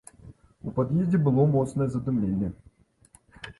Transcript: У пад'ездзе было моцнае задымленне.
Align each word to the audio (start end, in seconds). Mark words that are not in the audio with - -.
У 0.71 0.73
пад'ездзе 0.79 1.19
было 1.27 1.45
моцнае 1.53 1.87
задымленне. 1.99 2.51